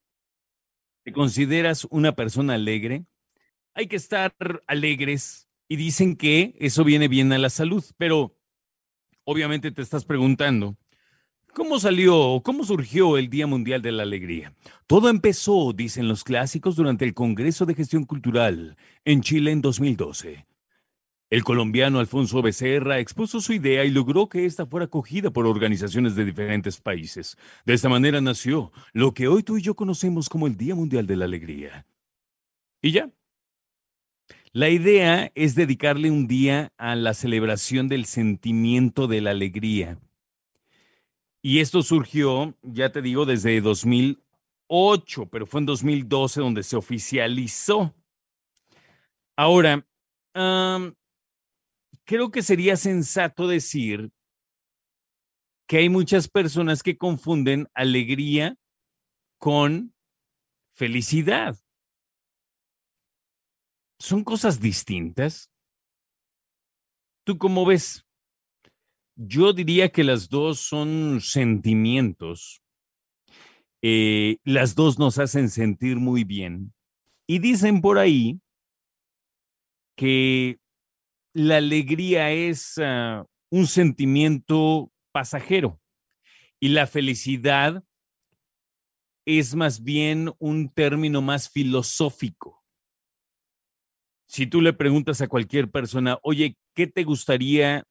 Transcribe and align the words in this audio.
¿Te 1.03 1.12
consideras 1.12 1.85
una 1.89 2.13
persona 2.13 2.53
alegre? 2.53 3.05
Hay 3.73 3.88
que 3.88 3.95
estar 3.95 4.33
alegres 4.67 5.47
y 5.67 5.75
dicen 5.75 6.16
que 6.16 6.55
eso 6.59 6.83
viene 6.83 7.08
bien 7.08 7.33
a 7.33 7.38
la 7.38 7.50
salud, 7.50 7.83
pero 7.97 8.38
obviamente 9.25 9.72
te 9.72 9.81
estás 9.81 10.05
preguntando, 10.05 10.77
¿Cómo 11.53 11.80
salió 11.80 12.42
cómo 12.44 12.64
surgió 12.64 13.16
el 13.16 13.30
Día 13.30 13.45
Mundial 13.45 13.83
de 13.83 13.92
la 13.92 14.02
Alegría? 14.02 14.55
Todo 14.88 15.08
empezó, 15.09 15.72
dicen 15.72 16.08
los 16.08 16.23
clásicos, 16.23 16.75
durante 16.75 17.05
el 17.05 17.14
Congreso 17.14 17.67
de 17.67 17.75
Gestión 17.75 18.05
Cultural 18.05 18.75
en 19.05 19.22
Chile 19.22 19.52
en 19.52 19.61
2012. 19.61 20.45
El 21.34 21.44
colombiano 21.44 21.98
Alfonso 21.98 22.44
Becerra 22.44 23.00
expuso 23.00 23.42
su 23.42 23.53
idea 23.53 23.84
y 23.86 23.89
logró 23.89 24.30
que 24.30 24.45
ésta 24.45 24.67
fuera 24.67 24.86
acogida 24.86 25.31
por 25.31 25.48
organizaciones 25.48 26.16
de 26.16 26.26
diferentes 26.26 26.80
países. 26.80 27.39
De 27.66 27.73
esta 27.73 27.89
manera 27.89 28.22
nació 28.22 28.72
lo 28.92 29.16
que 29.16 29.28
hoy 29.28 29.42
tú 29.42 29.58
y 29.58 29.64
yo 29.64 29.73
conocemos 29.73 30.30
como 30.30 30.45
el 30.45 30.56
Día 30.56 30.76
Mundial 30.76 31.08
de 31.08 31.16
la 31.16 31.26
Alegría. 31.26 31.88
Y 32.84 32.92
ya. 32.92 33.09
La 34.52 34.70
idea 34.70 35.31
es 35.34 35.56
dedicarle 35.56 36.11
un 36.11 36.28
día 36.28 36.72
a 36.78 36.95
la 36.95 37.16
celebración 37.16 37.88
del 37.88 38.06
sentimiento 38.06 39.08
de 39.08 39.22
la 39.22 39.31
alegría 39.31 39.98
y 41.42 41.61
esto 41.61 41.81
surgió, 41.81 42.56
ya 42.61 42.92
te 42.92 43.02
digo, 43.02 43.26
desde 43.26 43.59
2008, 43.59 45.30
pero 45.31 45.48
fue 45.48 45.61
en 45.61 45.66
2012 45.66 46.42
donde 46.42 46.61
se 46.61 46.76
oficializó. 46.76 47.92
Ahora, 49.36 49.84
creo 52.05 52.31
que 52.31 52.41
sería 52.41 52.75
sensato 52.75 53.47
decir 53.47 54.11
que 55.67 55.77
hay 55.77 55.89
muchas 55.89 56.27
personas 56.27 56.83
que 56.83 56.97
confunden 56.97 57.67
alegría 57.73 58.57
con 59.39 59.93
felicidad. 60.73 61.57
¿Son 63.99 64.23
cosas 64.23 64.59
distintas? 64.59 65.49
¿Tú 67.25 67.37
cómo 67.37 67.65
ves? 67.65 68.05
Yo 69.15 69.53
diría 69.53 69.89
que 69.89 70.03
las 70.03 70.27
dos 70.27 70.59
son 70.59 71.21
sentimientos. 71.21 72.61
Eh, 73.81 74.37
las 74.43 74.75
dos 74.75 74.99
nos 74.99 75.19
hacen 75.19 75.49
sentir 75.49 75.97
muy 75.97 76.23
bien. 76.23 76.73
Y 77.27 77.39
dicen 77.39 77.81
por 77.81 77.97
ahí 77.97 78.42
que 79.95 80.59
la 81.33 81.58
alegría 81.58 82.32
es 82.32 82.77
ah, 82.77 83.26
un 83.49 83.67
sentimiento 83.67 84.92
pasajero 85.11 85.80
y 86.60 86.70
la 86.70 86.88
felicidad 86.88 87.83
es 89.26 89.55
más 89.55 89.83
bien 89.83 90.32
un 90.39 90.70
término 90.70 91.22
más 91.22 91.49
filosófico. 91.49 92.64
Si 94.27 94.48
tú 94.48 94.61
le 94.61 94.73
preguntas 94.73 95.22
a 95.22 95.27
cualquier 95.27 95.70
persona, 95.70 96.20
oye, 96.23 96.58
¿qué 96.73 96.88
te 96.88 97.04
gustaría 97.04 97.86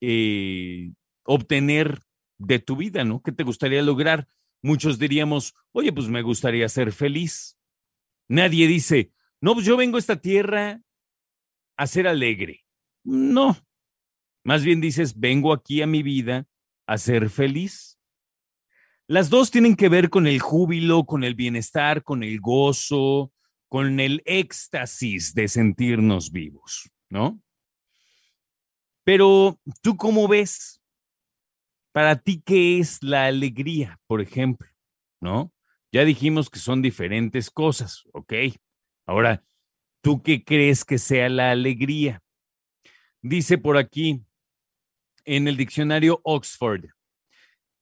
eh, 0.00 0.92
obtener 1.24 2.00
de 2.38 2.58
tu 2.58 2.76
vida, 2.76 3.04
¿no? 3.04 3.22
¿Qué 3.22 3.32
te 3.32 3.44
gustaría 3.44 3.82
lograr? 3.82 4.26
Muchos 4.62 4.98
diríamos, 4.98 5.54
oye, 5.72 5.92
pues 5.92 6.08
me 6.08 6.22
gustaría 6.22 6.68
ser 6.68 6.92
feliz. 6.92 7.58
Nadie 8.28 8.66
dice, 8.66 9.12
no, 9.40 9.54
pues 9.54 9.66
yo 9.66 9.76
vengo 9.76 9.96
a 9.96 10.00
esta 10.00 10.20
tierra 10.20 10.80
a 11.76 11.86
ser 11.86 12.06
alegre. 12.06 12.61
No. 13.04 13.56
Más 14.44 14.64
bien 14.64 14.80
dices, 14.80 15.18
vengo 15.18 15.52
aquí 15.52 15.82
a 15.82 15.86
mi 15.86 16.02
vida 16.02 16.46
a 16.86 16.98
ser 16.98 17.30
feliz. 17.30 17.98
Las 19.06 19.30
dos 19.30 19.50
tienen 19.50 19.76
que 19.76 19.88
ver 19.88 20.10
con 20.10 20.26
el 20.26 20.40
júbilo, 20.40 21.04
con 21.04 21.24
el 21.24 21.34
bienestar, 21.34 22.02
con 22.02 22.22
el 22.22 22.40
gozo, 22.40 23.32
con 23.68 24.00
el 24.00 24.22
éxtasis 24.24 25.34
de 25.34 25.48
sentirnos 25.48 26.30
vivos, 26.30 26.90
¿no? 27.08 27.40
Pero 29.04 29.60
tú 29.80 29.96
cómo 29.96 30.28
ves, 30.28 30.80
para 31.92 32.16
ti, 32.16 32.42
¿qué 32.44 32.78
es 32.78 33.02
la 33.02 33.26
alegría, 33.26 34.00
por 34.06 34.20
ejemplo? 34.20 34.68
¿No? 35.20 35.52
Ya 35.92 36.04
dijimos 36.04 36.48
que 36.48 36.58
son 36.58 36.80
diferentes 36.80 37.50
cosas, 37.50 38.04
¿ok? 38.12 38.32
Ahora, 39.06 39.44
¿tú 40.00 40.22
qué 40.22 40.42
crees 40.42 40.84
que 40.84 40.98
sea 40.98 41.28
la 41.28 41.50
alegría? 41.50 42.21
Dice 43.22 43.56
por 43.56 43.76
aquí 43.76 44.24
en 45.24 45.46
el 45.46 45.56
diccionario 45.56 46.20
Oxford. 46.24 46.86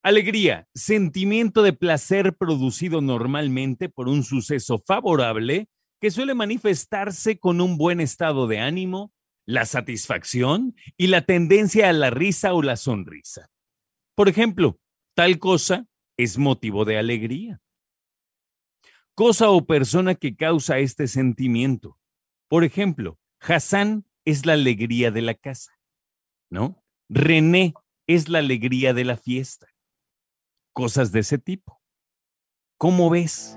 Alegría, 0.02 0.68
sentimiento 0.74 1.62
de 1.62 1.72
placer 1.72 2.36
producido 2.36 3.00
normalmente 3.00 3.88
por 3.88 4.08
un 4.08 4.22
suceso 4.22 4.78
favorable 4.78 5.68
que 5.98 6.10
suele 6.10 6.34
manifestarse 6.34 7.38
con 7.38 7.62
un 7.62 7.78
buen 7.78 8.00
estado 8.00 8.46
de 8.48 8.58
ánimo, 8.58 9.12
la 9.46 9.64
satisfacción 9.64 10.74
y 10.98 11.06
la 11.06 11.22
tendencia 11.22 11.88
a 11.88 11.92
la 11.94 12.10
risa 12.10 12.52
o 12.52 12.62
la 12.62 12.76
sonrisa. 12.76 13.50
Por 14.14 14.28
ejemplo, 14.28 14.78
tal 15.14 15.38
cosa 15.38 15.86
es 16.18 16.36
motivo 16.36 16.84
de 16.84 16.98
alegría. 16.98 17.60
Cosa 19.14 19.48
o 19.48 19.64
persona 19.64 20.14
que 20.14 20.36
causa 20.36 20.78
este 20.78 21.08
sentimiento. 21.08 21.98
Por 22.48 22.64
ejemplo, 22.64 23.18
Hassan 23.40 24.04
es 24.30 24.46
la 24.46 24.54
alegría 24.54 25.10
de 25.10 25.20
la 25.22 25.34
casa, 25.34 25.72
¿no? 26.50 26.82
René 27.08 27.74
es 28.06 28.28
la 28.28 28.38
alegría 28.38 28.94
de 28.94 29.04
la 29.04 29.16
fiesta. 29.16 29.66
Cosas 30.72 31.10
de 31.12 31.20
ese 31.20 31.38
tipo. 31.38 31.80
¿Cómo 32.78 33.10
ves? 33.10 33.56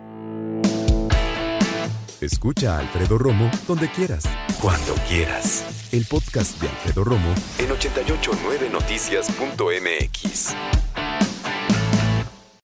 Escucha 2.22 2.78
a 2.78 2.80
Alfredo 2.80 3.18
Romo 3.18 3.50
donde 3.68 3.90
quieras, 3.92 4.24
cuando 4.62 4.94
quieras. 5.08 5.90
El 5.92 6.06
podcast 6.06 6.62
de 6.62 6.70
Alfredo 6.70 7.04
Romo 7.04 7.34
en 7.60 7.70
889noticias.mx. 7.70 10.56